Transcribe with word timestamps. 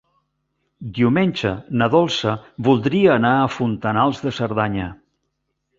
Diumenge 0.97 1.51
na 1.81 1.89
Dolça 1.97 2.33
voldria 2.69 3.13
anar 3.21 3.35
a 3.45 3.53
Fontanals 3.59 4.27
de 4.27 4.37
Cerdanya. 4.41 4.93